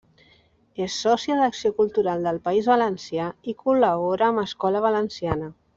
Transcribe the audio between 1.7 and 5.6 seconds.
Cultural del País Valencià i col·labora amb Escola Valenciana.